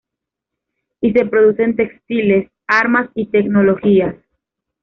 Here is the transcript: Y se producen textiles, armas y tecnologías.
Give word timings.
Y 0.99 1.11
se 1.13 1.27
producen 1.27 1.75
textiles, 1.75 2.49
armas 2.65 3.11
y 3.13 3.27
tecnologías. 3.27 4.15